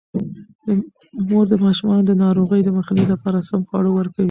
[1.27, 4.19] مور د ماشومانو د ناروغۍ د مخنیوي لپاره سم خواړه ورکوي.